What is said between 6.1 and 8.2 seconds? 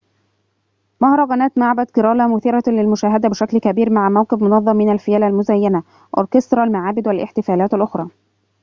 أوركسترا المعابد والاحتفالات الأخرى